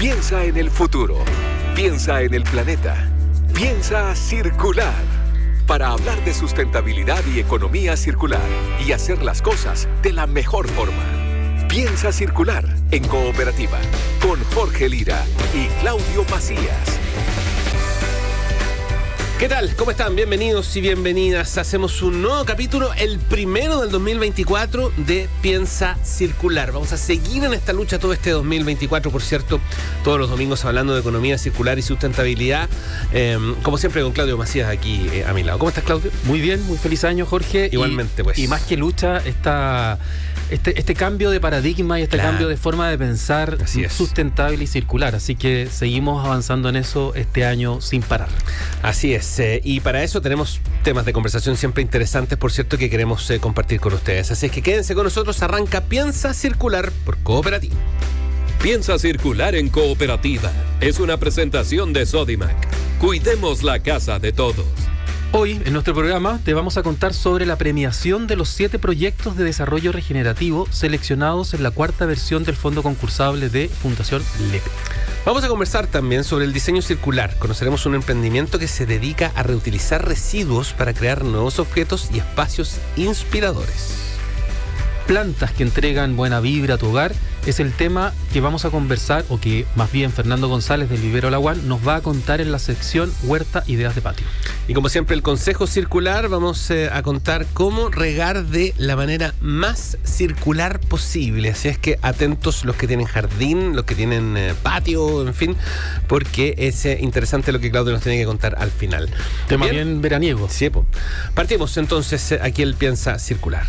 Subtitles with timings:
[0.00, 1.14] Piensa en el futuro.
[1.76, 3.06] Piensa en el planeta.
[3.52, 4.94] Piensa circular.
[5.66, 8.40] Para hablar de sustentabilidad y economía circular
[8.82, 11.68] y hacer las cosas de la mejor forma.
[11.68, 13.78] Piensa circular en cooperativa
[14.26, 15.22] con Jorge Lira
[15.54, 16.99] y Claudio Macías.
[19.40, 19.74] ¿Qué tal?
[19.74, 20.14] ¿Cómo están?
[20.14, 21.56] Bienvenidos y bienvenidas.
[21.56, 26.72] Hacemos un nuevo capítulo, el primero del 2024 de Piensa Circular.
[26.72, 29.58] Vamos a seguir en esta lucha todo este 2024, por cierto,
[30.04, 32.68] todos los domingos hablando de economía circular y sustentabilidad.
[33.14, 35.58] Em, como siempre con Claudio Macías aquí eh, a mi lado.
[35.58, 36.10] ¿Cómo estás, Claudio?
[36.24, 37.70] Muy bien, muy feliz año, Jorge.
[37.72, 38.38] Igualmente, pues.
[38.38, 39.98] Y más que lucha, esta,
[40.50, 43.56] este, este cambio de paradigma y este cambio de forma de pensar
[43.88, 45.14] sustentable y circular.
[45.14, 48.28] Así que seguimos avanzando en eso este año sin parar.
[48.82, 49.29] Así es.
[49.38, 53.38] Eh, y para eso tenemos temas de conversación siempre interesantes, por cierto, que queremos eh,
[53.38, 54.30] compartir con ustedes.
[54.30, 55.42] Así es que quédense con nosotros.
[55.42, 57.76] Arranca Piensa Circular por Cooperativa.
[58.62, 60.50] Piensa Circular en Cooperativa.
[60.80, 62.56] Es una presentación de Sodimac.
[62.98, 64.66] Cuidemos la casa de todos.
[65.32, 69.36] Hoy en nuestro programa te vamos a contar sobre la premiación de los siete proyectos
[69.36, 74.70] de desarrollo regenerativo seleccionados en la cuarta versión del fondo concursable de Fundación LEPE.
[75.26, 77.36] Vamos a conversar también sobre el diseño circular.
[77.38, 82.78] Conoceremos un emprendimiento que se dedica a reutilizar residuos para crear nuevos objetos y espacios
[82.96, 84.10] inspiradores
[85.10, 87.12] plantas que entregan buena vibra a tu hogar
[87.46, 91.30] es el tema que vamos a conversar o que más bien Fernando González del Vivero
[91.30, 94.26] Laguán nos va a contar en la sección Huerta Ideas de Patio.
[94.68, 99.34] Y como siempre el consejo circular vamos eh, a contar cómo regar de la manera
[99.40, 101.50] más circular posible.
[101.50, 105.56] Así es que atentos los que tienen jardín, los que tienen eh, patio, en fin,
[106.06, 109.08] porque es eh, interesante lo que Claudio nos tiene que contar al final.
[109.48, 110.48] Tema bien, veraniego.
[110.48, 110.70] Sí,
[111.34, 113.66] partimos entonces aquí el Piensa Circular.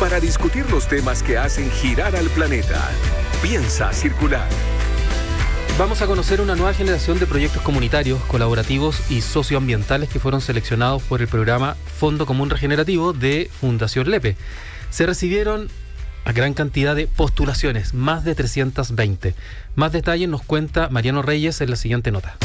[0.00, 2.88] Para discutir los temas que hacen girar al planeta,
[3.42, 4.48] piensa circular.
[5.78, 11.02] Vamos a conocer una nueva generación de proyectos comunitarios, colaborativos y socioambientales que fueron seleccionados
[11.04, 14.36] por el programa Fondo Común Regenerativo de Fundación Lepe.
[14.90, 15.68] Se recibieron
[16.24, 19.34] a gran cantidad de postulaciones, más de 320.
[19.76, 22.36] Más detalles nos cuenta Mariano Reyes en la siguiente nota.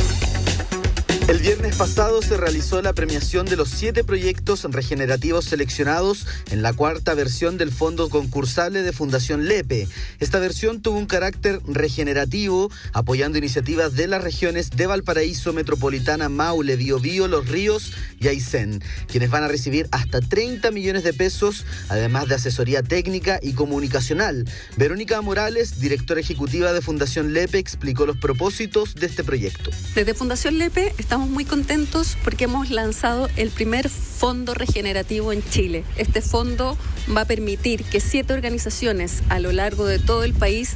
[1.26, 6.74] El viernes pasado se realizó la premiación de los siete proyectos regenerativos seleccionados en la
[6.74, 9.88] cuarta versión del fondo concursable de Fundación Lepe.
[10.20, 16.76] Esta versión tuvo un carácter regenerativo, apoyando iniciativas de las regiones de Valparaíso, Metropolitana, Maule,
[16.76, 22.28] Biobío, Los Ríos y Aysén, quienes van a recibir hasta 30 millones de pesos, además
[22.28, 24.44] de asesoría técnica y comunicacional.
[24.76, 29.72] Verónica Morales, directora ejecutiva de Fundación Lepe, explicó los propósitos de este proyecto.
[29.96, 35.84] Desde Fundación Lepe estamos muy contentos porque hemos lanzado el primer fondo regenerativo en Chile.
[35.96, 36.76] Este fondo
[37.16, 40.72] va a permitir que siete organizaciones a lo largo de todo el país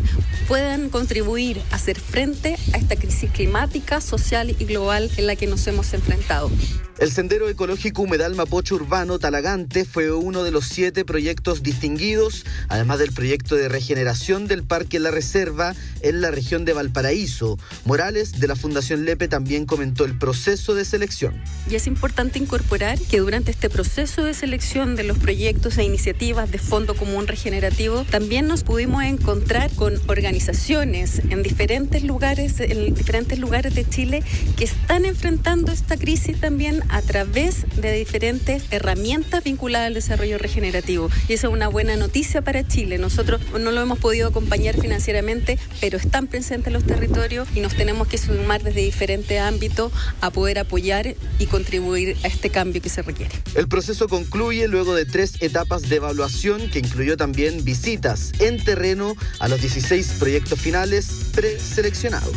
[0.47, 5.47] puedan contribuir a hacer frente a esta crisis climática, social y global en la que
[5.47, 6.51] nos hemos enfrentado.
[6.99, 12.97] El Sendero Ecológico Humedal Mapocho Urbano Talagante fue uno de los siete proyectos distinguidos, además
[12.97, 17.59] del proyecto de regeneración del Parque La Reserva en la región de Valparaíso.
[17.85, 21.41] Morales, de la Fundación Lepe, también comentó el proceso de selección.
[21.69, 26.51] Y es importante incorporar que durante este proceso de selección de los proyectos e iniciativas
[26.51, 33.39] de Fondo Común Regenerativo, también nos pudimos encontrar con organizaciones en diferentes lugares, en diferentes
[33.39, 34.21] lugares de Chile
[34.57, 41.09] que están enfrentando esta crisis también a través de diferentes herramientas vinculadas al desarrollo regenerativo.
[41.29, 42.97] Y esa es una buena noticia para Chile.
[42.97, 47.75] Nosotros no lo hemos podido acompañar financieramente, pero están presentes en los territorios y nos
[47.75, 52.89] tenemos que sumar desde diferentes ámbitos a poder apoyar y contribuir a este cambio que
[52.89, 53.35] se requiere.
[53.55, 59.15] El proceso concluye luego de tres etapas de evaluación que incluyó también visitas en terreno
[59.39, 62.35] a los 16 proyectos finales preseleccionados.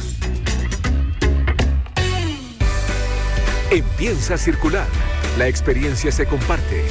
[3.71, 4.89] Empieza a circular.
[5.39, 6.83] La experiencia se comparte.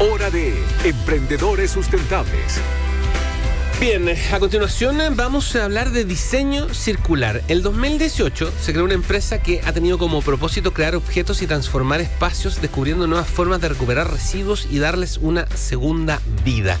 [0.00, 0.54] Hora de
[0.84, 2.58] Emprendedores Sustentables.
[3.82, 7.42] Bien, a continuación vamos a hablar de diseño circular.
[7.48, 12.00] El 2018 se creó una empresa que ha tenido como propósito crear objetos y transformar
[12.00, 16.78] espacios, descubriendo nuevas formas de recuperar residuos y darles una segunda vida.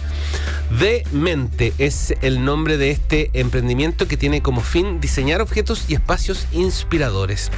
[0.78, 5.94] De Mente es el nombre de este emprendimiento que tiene como fin diseñar objetos y
[5.94, 7.50] espacios inspiradores.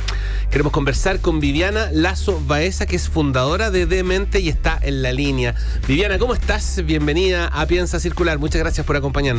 [0.50, 5.12] Queremos conversar con Viviana Lazo Baeza, que es fundadora de Demente y está en la
[5.12, 5.54] línea.
[5.86, 6.82] Viviana, ¿cómo estás?
[6.84, 8.38] Bienvenida a Piensa Circular.
[8.38, 9.33] Muchas gracias por acompañarnos.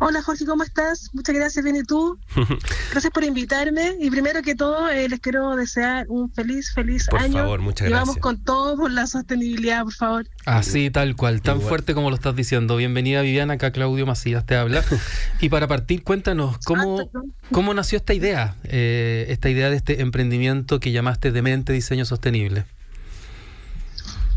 [0.00, 1.10] Hola Jorge, ¿cómo estás?
[1.14, 2.18] Muchas gracias, bien y tú.
[2.90, 7.20] Gracias por invitarme y primero que todo eh, les quiero desear un feliz, feliz Por
[7.20, 7.34] año.
[7.34, 8.08] favor, muchas y gracias.
[8.08, 10.26] vamos con todo por la sostenibilidad, por favor.
[10.46, 11.68] Así, tal cual, tan Igual.
[11.68, 12.76] fuerte como lo estás diciendo.
[12.76, 14.84] Bienvenida Viviana, acá Claudio Macías te habla.
[15.40, 17.20] y para partir, cuéntanos, ¿cómo, Ah,
[17.52, 18.56] cómo nació esta idea?
[18.64, 22.66] Eh, esta idea de este emprendimiento que llamaste Demente Diseño Sostenible.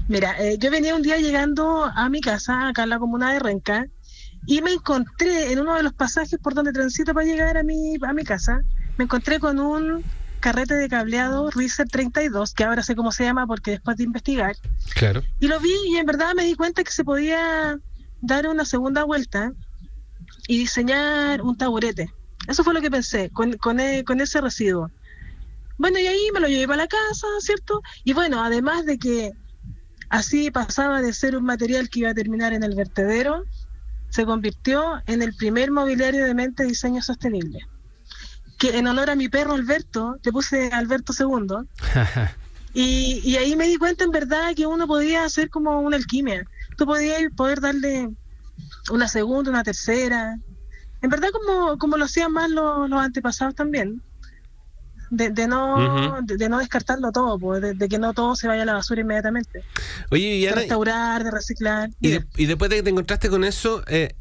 [0.07, 3.39] Mira, eh, yo venía un día llegando a mi casa, acá en la comuna de
[3.39, 3.85] Renca,
[4.45, 7.95] y me encontré en uno de los pasajes por donde transito para llegar a mi,
[8.01, 8.61] a mi casa,
[8.97, 10.03] me encontré con un
[10.39, 14.55] carrete de cableado Riser 32, que ahora sé cómo se llama porque después de investigar,
[14.95, 15.23] Claro.
[15.39, 17.77] y lo vi y en verdad me di cuenta que se podía
[18.21, 19.51] dar una segunda vuelta
[20.47, 22.09] y diseñar un taburete.
[22.47, 24.89] Eso fue lo que pensé con, con, e- con ese residuo.
[25.77, 27.81] Bueno, y ahí me lo llevé para la casa, ¿cierto?
[28.05, 29.31] Y bueno, además de que
[30.09, 33.43] así pasaba de ser un material que iba a terminar en el vertedero,
[34.09, 37.59] se convirtió en el primer mobiliario de mente diseño sostenible.
[38.57, 41.67] Que en honor a mi perro Alberto, le puse Alberto II,
[42.73, 46.45] y, y ahí me di cuenta en verdad que uno podía hacer como una alquimia.
[46.77, 48.09] Tú podías poder darle
[48.91, 50.39] una segunda, una tercera.
[51.01, 54.01] En verdad como, como lo hacían más los, los antepasados también.
[55.09, 55.77] De, de no
[56.15, 56.25] Ujú.
[56.25, 58.73] de, de no descartarlo todo, pues, de, de que no todo se vaya a la
[58.73, 59.63] basura inmediatamente.
[60.11, 61.89] Oye, De restaurar, de reciclar.
[62.01, 64.15] y, después de que te encontraste con eso, eh,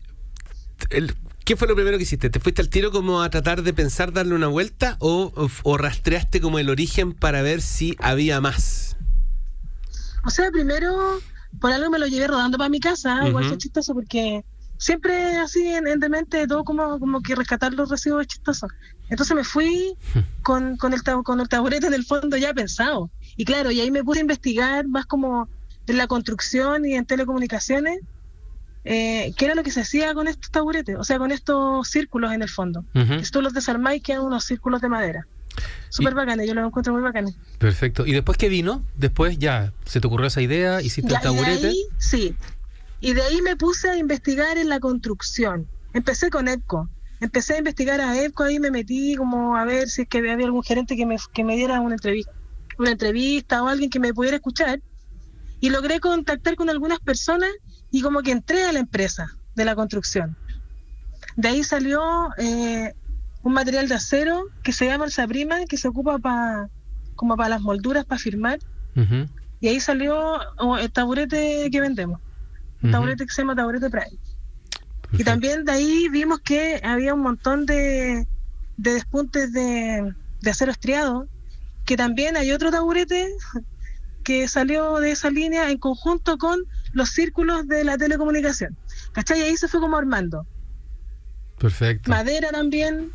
[0.91, 2.31] el- ¿qué fue lo primero que hiciste?
[2.31, 5.77] ¿Te fuiste al tiro como a tratar de pensar darle una vuelta o, o- o
[5.77, 8.97] rastreaste como el origen para ver si había más?
[10.25, 11.19] O sea, primero,
[11.61, 13.49] por algo me lo llevé rodando para mi casa, igual Ujú.
[13.55, 14.45] fue chistoso porque
[14.79, 18.67] siempre así en, en demente todo como, como que rescatar los residuos es chistoso.
[19.09, 19.95] Entonces me fui
[20.43, 23.11] con, con, el, con el taburete en el fondo ya pensado.
[23.37, 25.49] Y claro, y ahí me pude investigar más como
[25.87, 28.01] en la construcción y en telecomunicaciones,
[28.85, 32.33] eh, qué era lo que se hacía con estos taburetes, o sea, con estos círculos
[32.33, 32.85] en el fondo.
[32.93, 35.27] Que si tú los desarmáis quedan unos círculos de madera.
[35.89, 37.35] Súper bacanes, yo los encuentro muy bacanes.
[37.59, 38.05] Perfecto.
[38.07, 38.83] ¿Y después qué vino?
[38.97, 41.67] Después ya se te ocurrió esa idea, hiciste Ya, el y de taburete.
[41.69, 42.37] ahí, sí.
[43.01, 45.67] Y de ahí me puse a investigar en la construcción.
[45.95, 46.89] Empecé con EPCO.
[47.21, 50.35] Empecé a investigar a EPCO, ahí me metí como a ver si es que había
[50.35, 52.33] algún gerente que me, que me diera una entrevista,
[52.79, 54.81] una entrevista o alguien que me pudiera escuchar.
[55.61, 57.51] Y logré contactar con algunas personas
[57.91, 60.37] y como que entré a la empresa de la construcción.
[61.37, 62.93] De ahí salió eh,
[63.43, 66.69] un material de acero que se llama el Saprima, que se ocupa para
[67.15, 68.59] como para las molduras, para firmar.
[68.95, 69.27] Ujú,
[69.61, 72.21] Y ahí salió oh, el taburete que vendemos.
[72.83, 72.93] Un ujú.
[72.93, 74.19] taburete que se llama taburete Prime.
[75.13, 78.27] Y también de ahí vimos que había un montón de,
[78.77, 81.29] de despuntes de, de acero estriado,
[81.85, 83.29] que también hay otro taburete
[84.25, 86.61] que salió de esa línea en conjunto con
[86.93, 88.77] los círculos de la telecomunicación.
[89.13, 89.39] ¿Cachai?
[89.39, 90.47] Y ahí se fue como armando.
[91.59, 92.11] Perfecto.
[92.11, 93.13] Madera también.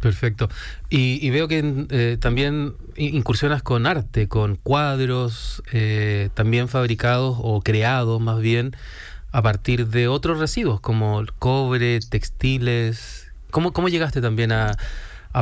[0.00, 0.48] Perfecto.
[0.88, 7.60] Y, y veo que eh, también incursionas con arte, con cuadros, eh, también fabricados o
[7.62, 8.74] creados más bien
[9.32, 13.28] a partir de otros residuos como el cobre, textiles.
[13.50, 14.76] ¿Cómo, cómo llegaste también a,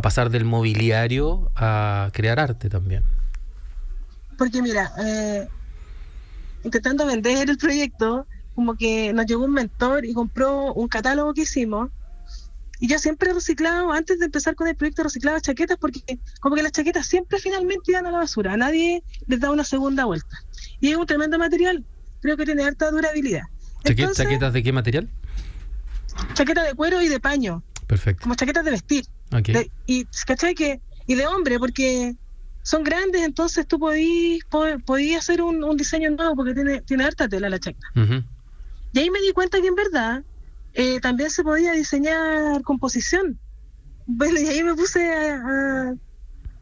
[0.03, 3.05] pasar del mobiliario a crear arte también?
[4.37, 5.49] Porque mira, eh,
[6.63, 11.43] intentando vender el proyecto, como que nos llegó un mentor y compró un catálogo que
[11.43, 11.91] hicimos.
[12.81, 16.01] Y yo siempre he reciclado, antes de empezar con el proyecto, reciclaba chaquetas porque
[16.41, 18.53] como que las chaquetas siempre finalmente iban a la basura.
[18.53, 20.37] A nadie les da una segunda vuelta.
[20.81, 21.85] Y es un tremendo material.
[22.21, 23.43] Creo que tiene harta durabilidad.
[23.89, 25.09] Entonces, ¿Chaquetas de qué material?
[26.35, 28.23] chaqueta de cuero y de paño, Perfecto.
[28.23, 29.05] como chaquetas de vestir.
[29.33, 29.49] Ok.
[29.49, 30.55] De- y, ¿cachai?
[30.55, 32.15] Que, y de hombre, porque
[32.63, 37.49] son grandes, entonces tú podías hacer un, un diseño nuevo porque tiene, tiene harta tela
[37.49, 37.87] la chaqueta.
[38.93, 40.23] Y ahí me di cuenta que en verdad
[40.75, 43.39] eh, también se podía diseñar composición.
[44.07, 45.95] Bueno, y ahí me puse a, a-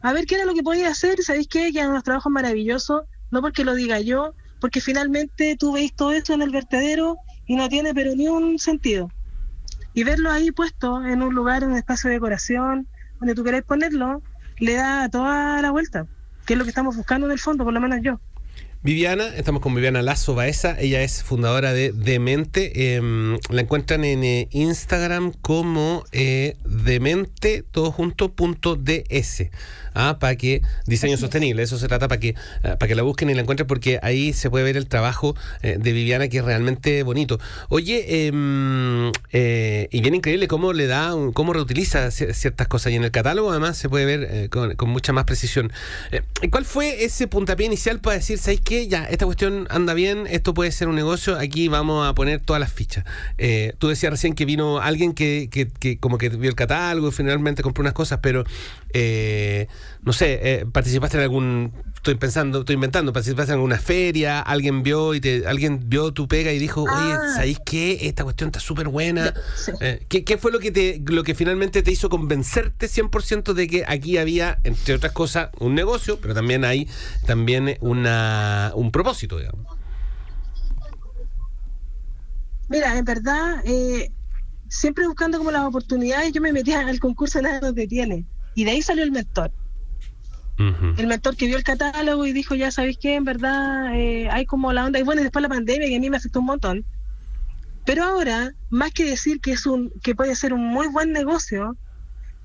[0.01, 1.21] a ver qué era lo que podía hacer.
[1.23, 1.71] ¿Sabéis qué?
[1.71, 6.11] Que eran unos trabajos maravillosos, no porque lo diga yo, porque finalmente tú veis todo
[6.11, 9.09] esto en el vertedero y no tiene pero ni un sentido.
[9.93, 12.87] Y verlo ahí puesto en un lugar, en un espacio de decoración,
[13.19, 14.21] donde tú querés ponerlo,
[14.59, 16.05] le da toda la vuelta,
[16.45, 18.19] que es lo que estamos buscando en el fondo, por lo menos yo.
[18.91, 24.23] Viviana, estamos con Viviana Lazo Baeza, ella es fundadora de Demente, em, la encuentran en
[24.23, 29.49] eh, Instagram como eh, demente, todo junto, punto DS,
[29.93, 30.19] ¿ah?
[30.21, 33.33] para que, diseño sostenible, eso se trata para que, ah, para que la busquen y
[33.33, 37.03] la encuentren porque ahí se puede ver el trabajo eh, de Viviana que es realmente
[37.03, 37.41] bonito.
[37.67, 42.95] Oye, em, eh, y bien increíble cómo le da, cómo reutiliza cier- ciertas cosas y
[42.95, 45.73] en el catálogo además se puede ver con, con mucha más precisión.
[46.49, 48.76] ¿Cuál fue ese puntapié inicial para decir, ¿sabéis qué?
[48.85, 52.59] Ya, esta cuestión anda bien, esto puede ser un negocio, aquí vamos a poner todas
[52.59, 53.05] las fichas.
[53.37, 57.09] Eh, tú decías recién que vino alguien que, que, que, como que vio el catálogo
[57.09, 58.43] y finalmente compró unas cosas, pero
[58.93, 59.67] eh,
[60.01, 64.83] no sé, eh, participaste en algún, estoy pensando, estoy inventando, participaste en alguna feria, alguien
[64.83, 67.33] vio y te, alguien vio tu pega y dijo, oye, Ah.
[67.35, 68.07] ¿sabéis qué?
[68.07, 69.33] Esta cuestión está súper buena.
[69.55, 69.71] Sí.
[69.81, 73.67] Eh, ¿qué, qué fue lo que te, lo que finalmente te hizo convencerte 100% de
[73.67, 76.87] que aquí había, entre otras cosas, un negocio, pero también hay
[77.25, 79.65] también una, un propósito, digamos?
[82.69, 84.11] Mira, en verdad, eh,
[84.67, 88.25] siempre buscando como las oportunidades, yo me metía al concurso Nada nos detiene.
[88.57, 89.51] Y de ahí salió el mentor.
[90.57, 94.47] El mentor que vio el catálogo y dijo, ya sabéis qué, en verdad eh, hay
[94.47, 94.97] como la onda.
[94.97, 96.83] Y bueno, y después la pandemia que a mí me afectó un montón.
[97.85, 101.77] Pero ahora, más que decir que es un que puede ser un muy buen negocio,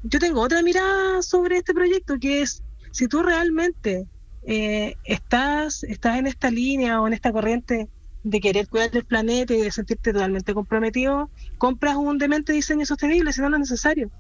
[0.03, 4.07] yo tengo otra mirada sobre este proyecto que es si tú realmente
[4.43, 7.89] eh, estás estás en esta línea o en esta corriente
[8.23, 13.33] de querer cuidar del planeta y de sentirte totalmente comprometido, compras un demente diseño sostenible,
[13.33, 14.11] si no no es necesario.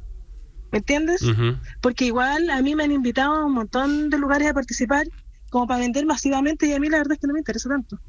[0.72, 1.22] ¿Me entiendes?
[1.82, 5.06] Porque igual a mí me han invitado a un montón de lugares a participar
[5.50, 8.00] como para vender masivamente y a mí la verdad es que no me interesa tanto.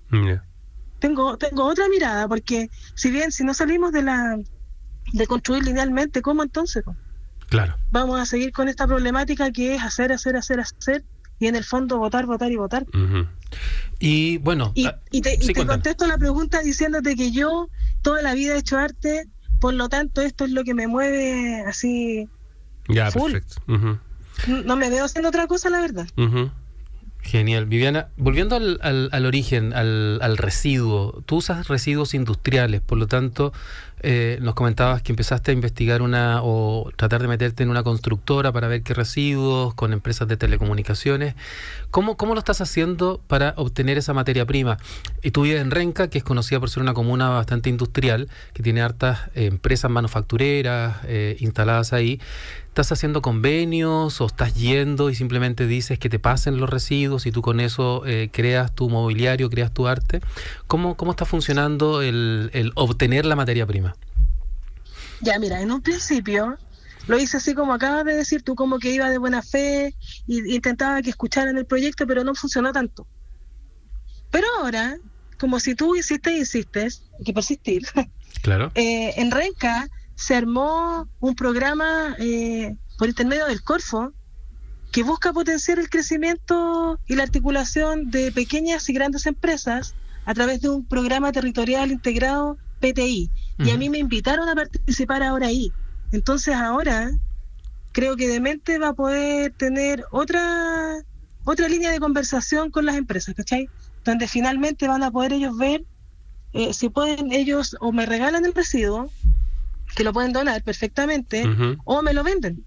[0.99, 4.39] Tengo tengo otra mirada porque si bien si no salimos de la
[5.11, 6.83] de construir linealmente, ¿cómo entonces?
[7.49, 7.75] Claro.
[7.91, 11.03] Vamos a seguir con esta problemática que es hacer, hacer, hacer, hacer
[11.39, 12.85] y en el fondo votar, votar y votar.
[13.99, 17.67] Y bueno, Y, ah, y te, y te contesto la pregunta diciéndote que yo
[18.01, 19.27] toda la vida he hecho arte,
[19.59, 22.29] por lo tanto esto es lo que me mueve así.
[22.87, 23.31] Ya, Full.
[23.31, 23.61] perfecto.
[24.65, 26.07] No me veo haciendo otra cosa, la verdad.
[27.21, 27.65] Genial.
[27.67, 33.07] Viviana, volviendo al, al- al origen, al, al residuo, tú usas residuos industriales, por lo
[33.07, 33.53] tanto,
[34.01, 38.51] eh, nos comentabas que empezaste a investigar una o tratar de meterte en una constructora
[38.51, 41.35] para ver qué residuos con empresas de telecomunicaciones.
[41.91, 44.77] ¿Cómo, cómo lo estás haciendo para obtener esa materia prima?
[45.21, 48.63] Y tú vives en Renca, que es conocida por ser una comuna bastante industrial, que
[48.63, 52.19] tiene hartas eh, empresas manufactureras eh, instaladas ahí.
[52.73, 57.31] ¿Estás haciendo convenios o estás yendo y simplemente dices que te pasen los residuos y
[57.31, 60.21] tú con eso eh, creas tu mobiliario, creas tu arte?
[60.65, 63.95] ¿Cómo, cómo está funcionando el, el obtener la materia prima?
[65.21, 66.57] Ya, mira, en un principio
[67.05, 69.93] lo hice así como acabas de decir tú, como que iba de buena fe
[70.25, 73.05] y intentaba que escucharan el proyecto, pero no funcionó tanto.
[74.31, 74.97] Pero ahora,
[75.39, 77.83] como si tú insistes, insistes, hay que persistir,
[78.41, 78.71] Claro.
[78.75, 84.13] eh, en Renca se armó un programa eh, por intermedio del Corfo
[84.91, 90.61] que busca potenciar el crecimiento y la articulación de pequeñas y grandes empresas a través
[90.61, 93.29] de un programa territorial integrado PTI.
[93.59, 95.71] Y a mí me invitaron a participar ahora ahí.
[96.11, 97.09] Entonces ahora
[97.91, 101.03] creo que Demente va a poder tener otra
[101.45, 103.69] otra línea de conversación con las empresas, ¿cachai?
[104.05, 105.83] Donde finalmente van a poder ellos ver
[106.53, 109.09] eh, si pueden ellos o me regalan el residuo,
[109.95, 111.43] que lo pueden donar perfectamente,
[111.85, 112.63] o me lo venden,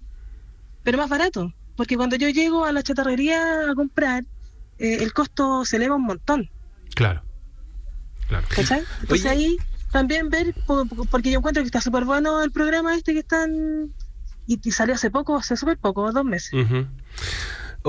[0.83, 1.53] pero más barato.
[1.75, 4.23] Porque cuando yo llego a la chatarrería a comprar,
[4.79, 6.49] eh, el costo se eleva un montón.
[6.95, 7.21] Claro.
[8.27, 8.47] Claro.
[8.55, 8.83] ¿Cachai?
[9.01, 9.29] Entonces Oye.
[9.29, 9.57] ahí
[9.91, 13.19] también ver, po- po- porque yo encuentro que está súper bueno el programa este que
[13.19, 13.93] están,
[14.47, 16.51] y, y salió hace poco, hace súper poco, dos meses.
[16.53, 16.87] Ujú.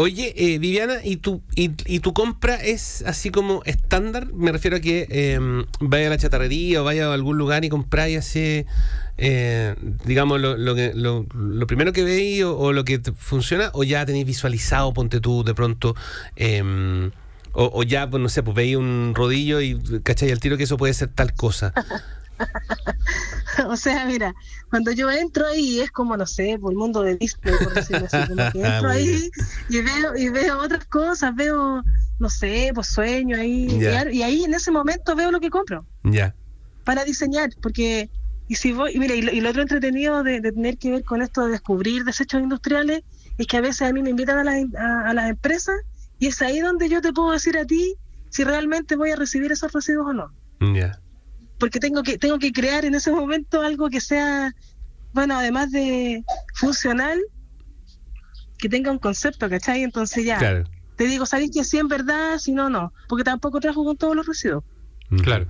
[0.00, 4.33] Oye, eh, Viviana, ¿y tu, y, y tu compra es así como estándar?
[4.33, 5.40] Me refiero a que eh,
[5.81, 8.64] vaya a la chatarrería o vaya a algún lugar y compráis así,
[9.17, 9.75] eh,
[10.05, 11.26] digamos, lo, que- lo,
[11.67, 15.97] primero que veis o, lo que funciona, o ya tenéis visualizado, ponte tú de pronto,
[17.52, 20.62] o, o ya, pues no sé, pues veis un rodillo y cacháis al tiro que
[20.62, 21.75] eso puede ser tal cosa.
[23.66, 24.35] o sea, mira,
[24.71, 28.07] cuando yo entro ahí es como, no sé, por el mundo de Disney, por decirlo
[28.11, 29.30] así, como que entro ahí
[29.68, 31.83] y veo, y veo otras cosas, veo,
[32.18, 33.66] no sé, pues sueño ahí,
[34.12, 35.85] y ahí en ese momento veo lo que compro.
[36.04, 36.35] Ya.
[36.85, 38.11] para diseñar, porque
[38.49, 40.90] y si voy, y mira, y lo, y lo otro entretenido de, de tener que
[40.90, 43.02] ver con esto de descubrir desechos industriales
[43.37, 45.76] es que a veces a mí me invitan a las, a, a las empresas
[46.18, 47.95] y es ahí donde yo te puedo decir a ti
[48.30, 50.33] si realmente voy a recibir esos residuos o no,
[50.75, 50.99] Ya.
[51.59, 54.53] Porque tengo que tengo que crear en ese momento algo que sea
[55.12, 56.23] bueno, además de
[56.55, 57.19] funcional,
[58.59, 59.83] que tenga un concepto, ¿cachai?
[59.83, 60.65] Entonces ya, Claro.
[60.97, 62.38] te digo, ¿sabéis que sí en verdad?
[62.38, 64.65] Si no, no, porque tampoco trabajo con todos los residuos.
[65.23, 65.47] Claro.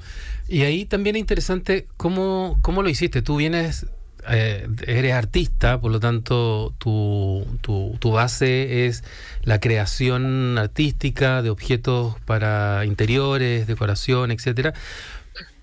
[0.47, 3.23] Y ahí también es interesante cómo, cómo lo hiciste.
[3.23, 3.87] Tú vienes,
[4.31, 9.03] eh, eres artista, por lo tanto tu, tu, tu base es
[9.43, 14.75] la creación artística de objetos para interiores, decoración, etcétera.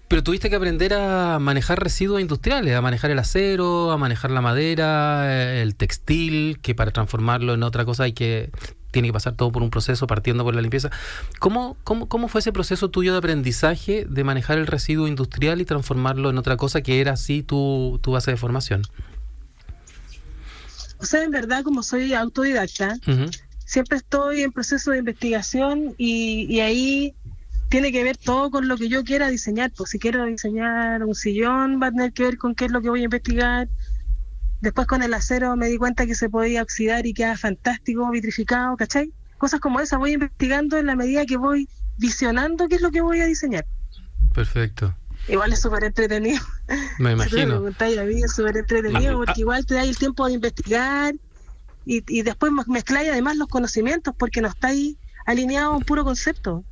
[0.07, 4.41] Pero tuviste que aprender a manejar residuos industriales, a manejar el acero, a manejar la
[4.41, 8.51] madera, eh, el textil, que para transformarlo en otra cosa hay que
[8.91, 10.89] tiene que pasar todo por un proceso partiendo por la limpieza.
[11.39, 15.65] ¿Cómo, cómo, cómo fue ese proceso tuyo de aprendizaje de manejar el residuo industrial y
[15.65, 18.83] transformarlo en otra cosa que era así tu, tu base de formación?
[20.97, 22.97] O sea, en verdad, como soy autodidacta,
[23.65, 27.13] siempre estoy en proceso de investigación y, y, ahí
[27.69, 29.71] tiene que ver todo con lo que yo quiera diseñar.
[29.75, 32.81] Pues si quiero diseñar un sillón, va a tener que ver con qué es lo
[32.81, 33.67] que voy a investigar.
[34.61, 38.75] Después con el acero me di cuenta que se podía oxidar y queda fantástico, vitrificado,
[38.77, 39.13] ¿cachai?
[39.37, 41.67] Cosas como esas voy investigando en la medida que voy
[41.97, 43.65] visionando qué es lo que voy a diseñar.
[44.33, 44.95] Perfecto.
[45.27, 46.41] Igual es súper entretenido.
[46.99, 47.61] Me imagino.
[47.61, 51.15] Me es súper entretenido porque igual te da el tiempo de investigar
[51.85, 56.63] y, y después mezcláis además los conocimientos porque no estáis alineados a un puro concepto.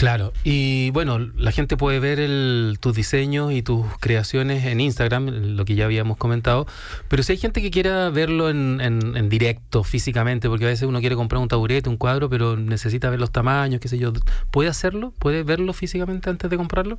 [0.00, 5.26] Claro, y bueno, la gente puede ver el, tus diseños y tus creaciones en Instagram,
[5.26, 6.66] lo que ya habíamos comentado,
[7.08, 10.88] pero si hay gente que quiera verlo en, en, en, directo, físicamente, porque a veces
[10.88, 14.10] uno quiere comprar un taburete, un cuadro, pero necesita ver los tamaños, qué sé yo,
[14.50, 15.12] ¿puede hacerlo?
[15.18, 16.98] ¿Puede verlo físicamente antes de comprarlo?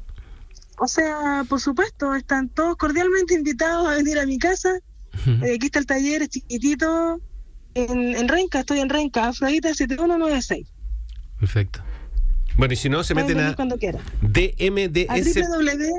[0.78, 4.78] O sea, por supuesto, están todos cordialmente invitados a venir a mi casa.
[5.26, 7.20] Eh, aquí está el taller, es chiquitito,
[7.74, 10.68] en, en Renca, estoy en Renca, Afrodita 7196.
[11.40, 11.82] Perfecto.
[12.58, 13.56] Bueno, y si no, se meten a
[14.22, 15.38] DMDS.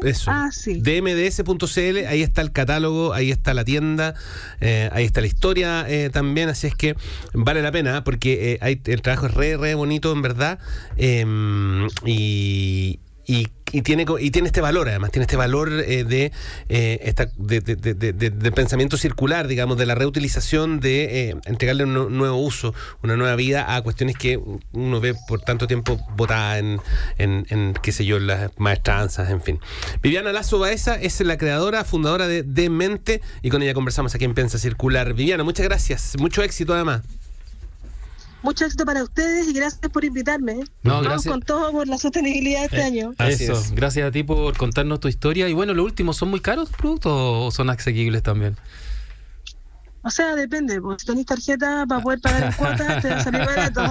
[0.04, 0.30] Eso.
[0.30, 0.80] Ah, sí.
[0.80, 4.14] DMDS.cl, ahí está el catálogo, ahí está la tienda,
[4.61, 6.97] eh, ahí está la historia eh, también, así es que
[7.32, 10.59] vale la pena porque eh, hay, el trabajo es re, re bonito en verdad.
[10.97, 16.33] Em, y, y, y, tiene, y tiene este valor, además, tiene este valor eh, de,
[16.69, 22.75] eh, esta, de, pensamiento circular, digamos, de la reutilización, de eh, entregarle un nuevo uso,
[23.02, 24.38] una nueva vida a cuestiones que
[24.73, 26.81] uno ve por tanto tiempo botadas en,
[27.19, 29.59] en, en, qué sé yo, las maestranzas, en fin.
[30.02, 34.35] Viviana Lazo Baeza es la creadora, fundadora de Demente, y con ella conversamos aquí en
[34.35, 35.14] Piensa Circular.
[35.14, 37.02] Viviana, muchas gracias, mucho éxito además.
[38.42, 40.54] Mucho éxito para ustedes y gracias por invitarme.
[40.82, 41.32] No, Vamos gracias.
[41.32, 43.14] con todo por la sostenibilidad de este Eh, año.
[43.20, 45.49] Eso, gracias a ti por contarnos tu historia.
[45.49, 48.56] Y bueno, lo último, ¿son muy caros los productos o son asequibles también?
[50.04, 53.22] O sea, depende, pues si tenéis tarjeta para poder pagar en cuotas, te va a
[53.22, 53.84] salir barato.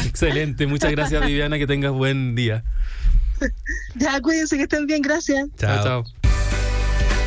[0.06, 2.62] Excelente, muchas gracias Viviana, que tengas buen día.
[3.96, 5.48] ya, cuídense, que estén bien, gracias.
[5.58, 5.82] chao.
[5.82, 6.04] chao.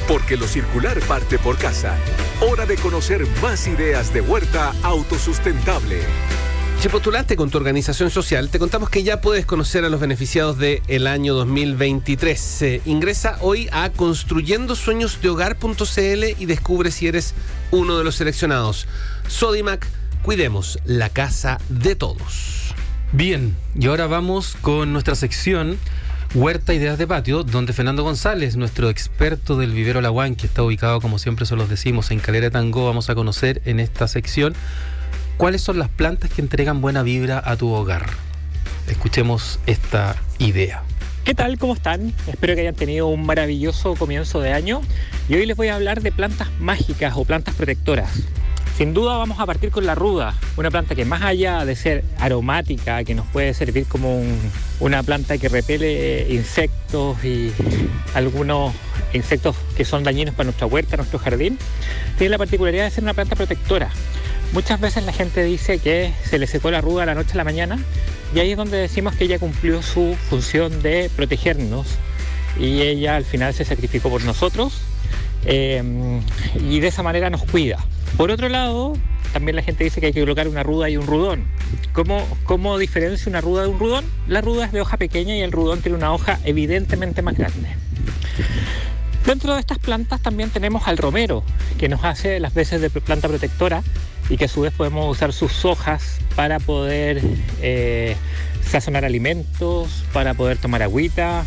[0.07, 1.95] Porque lo circular parte por casa.
[2.39, 5.99] Hora de conocer más ideas de huerta autosustentable.
[6.81, 10.57] Si postulaste con tu organización social, te contamos que ya puedes conocer a los beneficiados
[10.57, 12.61] del el año 2023.
[12.63, 17.35] Eh, ingresa hoy a construyendosueñosdehogar.cl y descubre si eres
[17.69, 18.87] uno de los seleccionados.
[19.27, 19.87] Sodimac,
[20.23, 22.73] cuidemos la casa de todos.
[23.11, 25.77] Bien, y ahora vamos con nuestra sección
[26.33, 30.99] Huerta Ideas de Patio, donde Fernando González, nuestro experto del vivero Laguán, que está ubicado,
[30.99, 34.55] como siempre se los decimos, en Calera de Tango, vamos a conocer en esta sección
[35.37, 38.05] cuáles son las plantas que entregan buena vibra a tu hogar.
[38.87, 40.83] Escuchemos esta idea.
[41.23, 41.57] ¿Qué tal?
[41.59, 42.13] ¿Cómo están?
[42.27, 44.81] Espero que hayan tenido un maravilloso comienzo de año
[45.29, 48.09] y hoy les voy a hablar de plantas mágicas o plantas protectoras.
[48.75, 52.03] Sin duda vamos a partir con la ruda, una planta que más allá de ser
[52.17, 54.39] aromática, que nos puede servir como un,
[54.79, 57.51] una planta que repele insectos y
[58.15, 58.73] algunos
[59.13, 61.59] insectos que son dañinos para nuestra huerta, nuestro jardín,
[62.17, 63.89] tiene la particularidad de ser una planta protectora.
[64.53, 67.37] Muchas veces la gente dice que se le secó la ruda a la noche a
[67.37, 67.79] la mañana
[68.35, 71.87] y ahí es donde decimos que ella cumplió su función de protegernos
[72.59, 74.81] y ella al final se sacrificó por nosotros
[75.45, 75.81] eh,
[76.59, 77.77] y de esa manera nos cuida.
[78.17, 78.93] Por otro lado,
[79.31, 81.45] también la gente dice que hay que colocar una ruda y un rudón.
[81.93, 84.05] ¿Cómo, ¿Cómo diferencia una ruda de un rudón?
[84.27, 87.69] La ruda es de hoja pequeña y el rudón tiene una hoja evidentemente más grande.
[89.25, 91.43] Dentro de estas plantas también tenemos al romero,
[91.79, 93.81] que nos hace las veces de planta protectora
[94.31, 97.21] y que a su vez podemos usar sus hojas para poder
[97.61, 98.15] eh,
[98.65, 101.43] sazonar alimentos, para poder tomar agüita.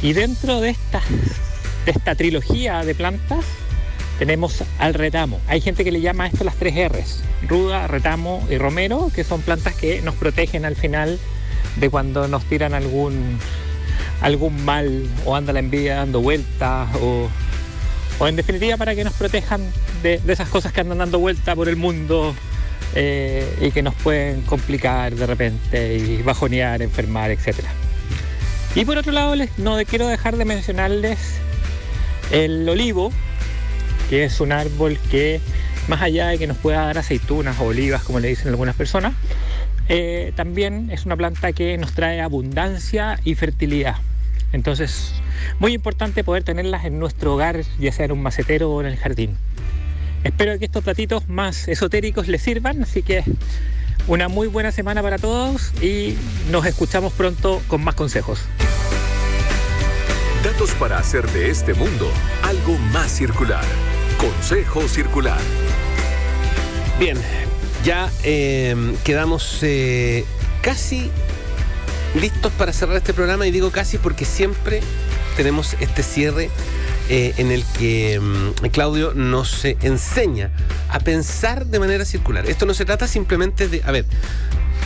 [0.00, 1.04] Y dentro de, estas,
[1.84, 3.44] de esta trilogía de plantas
[4.18, 5.40] tenemos al retamo.
[5.46, 9.22] Hay gente que le llama a esto las tres R's, ruda, retamo y romero, que
[9.22, 11.18] son plantas que nos protegen al final
[11.76, 13.38] de cuando nos tiran algún,
[14.22, 17.28] algún mal o anda la envidia dando vueltas o,
[18.18, 19.60] o en definitiva para que nos protejan
[20.02, 22.34] de, esas cosas que andan dando vuelta por el mundo
[22.94, 27.60] eh, y que nos pueden complicar de repente y bajonear, enfermar, etc.
[28.74, 31.18] Y por otro lado, no quiero dejar de mencionarles
[32.30, 33.12] el olivo,
[34.08, 35.40] que es un árbol que
[35.88, 39.14] más allá de que nos pueda dar aceitunas o olivas, como le dicen algunas personas,
[39.88, 43.96] eh, también es una planta que nos trae abundancia y fertilidad.
[44.52, 45.12] Entonces,
[45.58, 48.96] muy importante poder tenerlas en nuestro hogar, ya sea en un macetero o en el
[48.96, 49.36] jardín.
[50.24, 53.24] Espero que estos platitos más esotéricos les sirvan, así que
[54.06, 56.16] Una muy buena semana para todos y
[56.50, 58.40] nos escuchamos pronto con más consejos.
[60.42, 62.10] Datos para hacer de este mundo
[62.42, 63.64] algo más circular.
[64.18, 65.38] Consejo Circular.
[66.98, 67.16] Bien,
[67.84, 70.24] ya eh, quedamos eh,
[70.62, 71.10] casi
[72.18, 74.80] listos para cerrar este programa y digo casi porque siempre
[75.36, 76.50] tenemos este cierre
[77.12, 80.52] eh, en el que mm, Claudio nos enseña
[80.88, 82.46] a pensar de manera circular.
[82.46, 84.06] Esto no se trata simplemente de, a ver,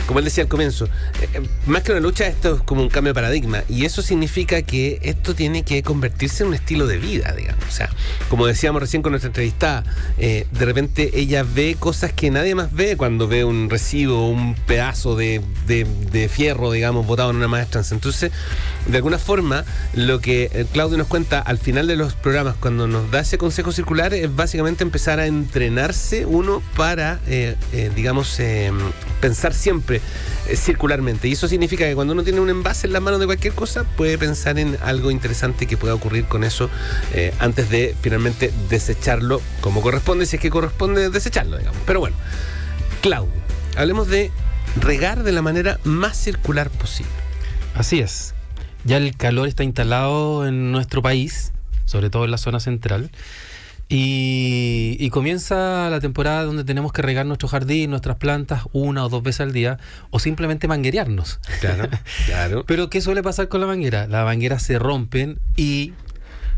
[0.07, 0.85] como él decía al comienzo,
[1.21, 3.63] eh, más que una lucha, esto es como un cambio de paradigma.
[3.69, 7.63] Y eso significa que esto tiene que convertirse en un estilo de vida, digamos.
[7.67, 7.89] O sea,
[8.29, 9.83] como decíamos recién con nuestra entrevistada,
[10.17, 14.55] eh, de repente ella ve cosas que nadie más ve cuando ve un residuo, un
[14.55, 15.85] pedazo de, de-
[16.29, 17.93] fierro, digamos, botado en una maestranza.
[17.93, 18.31] Entonces,
[18.87, 22.87] de alguna forma, lo que eh, Claudio nos cuenta al final de los programas, cuando
[22.87, 28.39] nos da ese consejo circular, es básicamente empezar a entrenarse uno para, eh, eh, digamos,
[28.39, 28.71] eh,
[29.21, 30.01] pensar siempre eh,
[30.55, 31.27] circularmente.
[31.27, 33.83] Y eso significa que cuando uno tiene un envase en la mano de cualquier cosa,
[33.83, 36.69] puede pensar en algo interesante que pueda ocurrir con eso
[37.13, 41.81] eh, antes de finalmente desecharlo como corresponde, si es que corresponde desecharlo, digamos.
[41.85, 42.15] Pero bueno,
[43.01, 43.33] Claudio,
[43.77, 44.31] hablemos de
[44.79, 47.11] regar de la manera más circular posible.
[47.75, 48.33] Así es.
[48.83, 51.51] Ya el calor está instalado en nuestro país,
[51.85, 53.09] sobre todo en la zona central.
[53.87, 59.09] Y, y comienza la temporada donde tenemos que regar nuestro jardín, nuestras plantas, una o
[59.09, 59.77] dos veces al día,
[60.09, 61.39] o simplemente manguerearnos.
[61.61, 61.87] Claro,
[62.25, 62.63] claro.
[62.65, 64.07] Pero ¿qué suele pasar con la manguera?
[64.07, 65.93] Las mangueras se rompen y,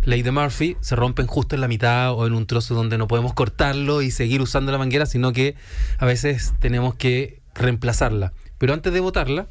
[0.04, 3.08] ley de Murphy, se rompen justo en la mitad o en un trozo donde no
[3.10, 5.56] podemos cortarlo y seguir usando la manguera, sino que
[5.98, 8.32] a veces tenemos que reemplazarla.
[8.58, 9.48] Pero antes de botarla,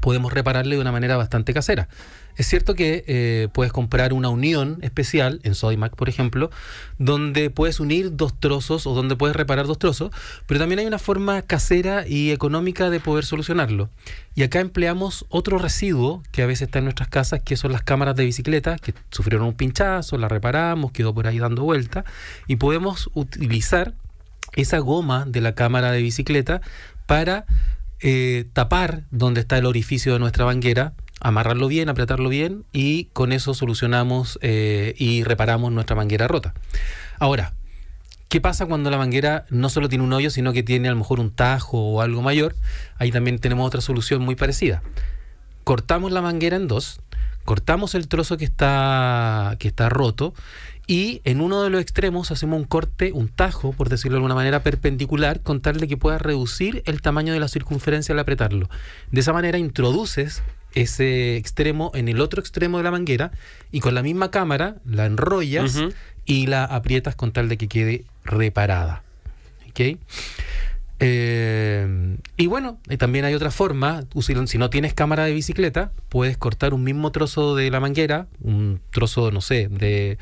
[0.00, 1.88] podemos repararle de una manera bastante casera.
[2.36, 6.50] Es cierto que eh, puedes comprar una unión especial, en Sodimac por ejemplo,
[6.98, 10.10] donde puedes unir dos trozos o donde puedes reparar dos trozos,
[10.46, 13.88] pero también hay una forma casera y económica de poder solucionarlo.
[14.34, 17.82] Y acá empleamos otro residuo que a veces está en nuestras casas, que son las
[17.82, 22.04] cámaras de bicicleta, que sufrieron un pinchazo, la reparamos, quedó por ahí dando vuelta,
[22.48, 23.94] y podemos utilizar
[24.54, 26.60] esa goma de la cámara de bicicleta
[27.06, 27.44] para
[28.06, 33.32] eh, tapar donde está el orificio de nuestra manguera, amarrarlo bien, apretarlo bien y con
[33.32, 36.52] eso solucionamos eh, y reparamos nuestra manguera rota.
[37.18, 37.54] Ahora,
[38.28, 40.98] ¿qué pasa cuando la manguera no solo tiene un hoyo, sino que tiene a lo
[40.98, 42.54] mejor un tajo o algo mayor?
[42.98, 44.82] Ahí también tenemos otra solución muy parecida.
[45.64, 47.00] Cortamos la manguera en dos,
[47.44, 50.34] cortamos el trozo que está, que está roto
[50.86, 54.34] y en uno de los extremos hacemos un corte, un tajo, por decirlo de alguna
[54.34, 58.68] manera, perpendicular, con tal de que pueda reducir el tamaño de la circunferencia al apretarlo.
[59.10, 60.42] De esa manera introduces
[60.74, 63.30] ese extremo en el otro extremo de la manguera
[63.72, 65.80] y con la misma cámara la enrollas
[66.26, 69.02] y la aprietas con tal de que quede reparada.
[69.70, 69.98] ¿Ok?
[71.00, 76.36] Eh, y bueno, y también hay otra forma, si, no tienes cámara de bicicleta, puedes
[76.36, 80.18] cortar un mismo trozo de la manguera, un trozo, no sé, de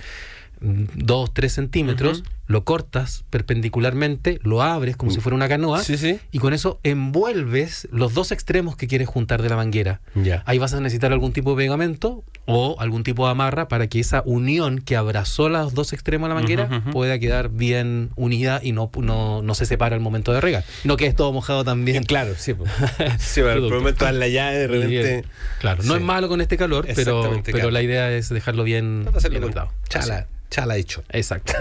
[0.60, 2.24] 2, 3 centímetros.
[2.52, 6.20] Lo cortas perpendicularmente, lo abres como si fuera una canoa, Sí, sí.
[6.30, 10.00] y con eso envuelves los dos extremos que quieres juntar de la manguera.
[10.14, 10.42] Ya.
[10.46, 14.00] Ahí vas a necesitar algún tipo de pegamento o algún tipo de amarra para que
[14.00, 16.90] esa unión que abrazó los dos extremos de la manguera Ujú, ujú.
[16.90, 20.64] pueda quedar bien unida y no, no, no se separa al momento de regar.
[20.84, 22.04] No quedes todo mojado también.
[22.04, 22.54] Claro, sí.
[22.54, 22.70] pues.
[23.18, 23.74] Sí, Producto.
[23.74, 25.24] el momento la llave de repente.
[25.60, 27.70] Claro, no es malo con este calor, pero, pero claro.
[27.70, 29.72] la idea es dejarlo bien, bien con guardado.
[29.88, 31.02] Chala, chala dicho.
[31.10, 31.52] Exacto.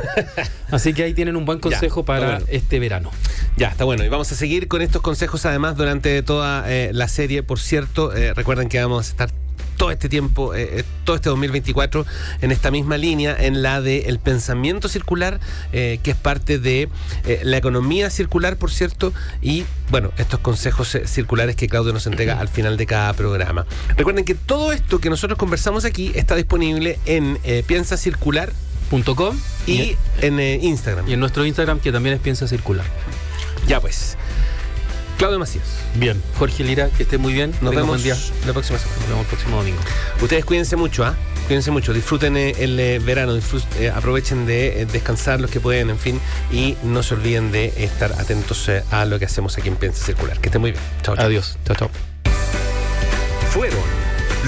[0.72, 2.46] Así que ahí tienen un buen consejo para bueno.
[2.50, 3.12] este verano.
[3.58, 4.04] Ya, está bueno.
[4.04, 7.44] Y vamos a seguir con estos consejos además durante toda eh, la serie.
[7.44, 9.30] Por cierto, eh, recuerden que vamos a estar
[9.82, 12.06] todo este tiempo, eh, todo este 2024,
[12.42, 15.40] en esta misma línea, en la de el pensamiento circular,
[15.74, 16.88] eh, que es parte de
[17.26, 22.40] eh, la economía circular, por cierto, y bueno, estos consejos circulares que Claudio nos entrega
[22.40, 23.66] al final de cada programa.
[23.98, 27.64] Recuerden que todo esto que nosotros conversamos aquí está disponible en eh,
[28.92, 31.08] piensacircular.com y, y en eh, Instagram.
[31.08, 32.86] y en nuestro Instagram que también es Piensa Circular.
[33.68, 34.18] Ya pues.
[35.18, 35.66] Claudio Macías.
[35.96, 36.22] Bien.
[36.40, 37.52] Jorge Lira, que esté muy bien.
[37.62, 38.18] Nos vemos buen día.
[38.48, 39.00] la próxima semana.
[39.02, 39.80] Nos vemos el próximo domingo.
[40.22, 41.16] Ustedes cuídense mucho, ¿ah?
[41.46, 45.60] Cuídense mucho, disfruten eh, el eh, verano, disfrut- eh, aprovechen de eh, descansar los que
[45.60, 46.20] pueden, en fin,
[46.52, 50.40] y no se olviden de estar atentos a lo que hacemos aquí en Piensa Circular.
[50.40, 50.84] Que estén muy bien.
[51.04, 51.26] Chao, chao.
[51.26, 51.58] Adiós.
[51.66, 51.90] Chao, chao.
[53.52, 54.01] Fueron